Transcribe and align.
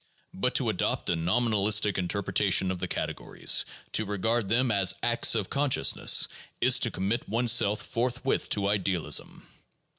But 0.33 0.55
to 0.55 0.67
adopt 0.71 1.11
a 1.11 1.15
nom 1.15 1.45
inalistic 1.45 1.99
interpretation 1.99 2.71
of 2.71 2.79
the 2.79 2.87
categories, 2.87 3.65
to 3.91 4.03
regard 4.03 4.49
them 4.49 4.71
as 4.71 4.95
acts 5.03 5.35
of 5.35 5.51
consciousness, 5.51 6.27
is 6.59 6.79
to 6.79 6.89
commit 6.89 7.29
oneself 7.29 7.83
forthwith 7.83 8.49
to 8.49 8.67
idealism. 8.67 9.47